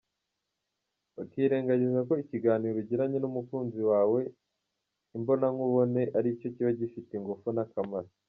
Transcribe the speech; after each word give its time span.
Bakirengagiza 1.15 1.99
ko 2.07 2.13
ikiganiro 2.23 2.77
ugiranye 2.81 3.17
n’umukunzi 3.21 3.81
wawe 3.91 4.21
imbonakubone 5.17 6.01
aricyo 6.17 6.47
kiba 6.55 6.71
gifite 6.79 7.11
ingufu 7.15 7.47
n’akamaro. 7.55 8.09